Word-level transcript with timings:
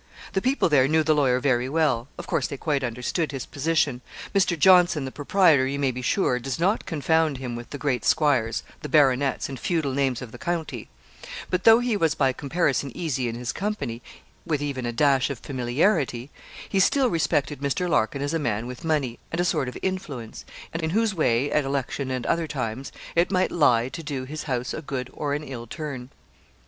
The 0.33 0.41
people 0.41 0.67
there 0.67 0.87
knew 0.87 1.03
the 1.03 1.13
lawyer 1.13 1.39
very 1.39 1.69
well; 1.69 2.07
of 2.17 2.25
course, 2.25 2.47
they 2.47 2.57
quite 2.57 2.83
understood 2.83 3.31
his 3.31 3.45
position. 3.45 4.01
Mr. 4.33 4.57
Johnson, 4.57 5.05
the 5.05 5.11
proprietor, 5.11 5.67
you 5.67 5.77
may 5.77 5.91
be 5.91 6.01
sure, 6.01 6.39
does 6.39 6.57
not 6.59 6.87
confound 6.87 7.37
him 7.37 7.55
with 7.55 7.69
the 7.69 7.77
great 7.77 8.03
squires, 8.03 8.63
the 8.81 8.89
baronets, 8.89 9.47
and 9.47 9.59
feudal 9.59 9.93
names 9.93 10.19
of 10.19 10.31
the 10.31 10.39
county; 10.39 10.89
but 11.51 11.65
though 11.65 11.77
he 11.77 11.95
was 11.95 12.15
by 12.15 12.33
comparison 12.33 12.91
easy 12.97 13.27
in 13.29 13.35
his 13.35 13.51
company, 13.51 14.01
with 14.43 14.59
even 14.59 14.87
a 14.87 14.91
dash 14.91 15.29
of 15.29 15.37
familiarity, 15.37 16.31
he 16.67 16.79
still 16.79 17.11
respected 17.11 17.59
Mr. 17.59 17.87
Larkin 17.87 18.23
as 18.23 18.33
a 18.33 18.39
man 18.39 18.65
with 18.65 18.83
money, 18.83 19.19
and 19.31 19.39
a 19.39 19.45
sort 19.45 19.67
of 19.67 19.77
influence, 19.83 20.45
and 20.73 20.81
in 20.81 20.89
whose 20.89 21.13
way, 21.13 21.51
at 21.51 21.63
election 21.63 22.09
and 22.09 22.25
other 22.25 22.47
times, 22.47 22.91
it 23.15 23.29
might 23.29 23.51
lie 23.51 23.87
to 23.89 24.01
do 24.01 24.23
his 24.25 24.45
house 24.45 24.73
a 24.73 24.81
good 24.81 25.11
or 25.13 25.35
an 25.35 25.43
ill 25.43 25.67
turn. 25.67 26.09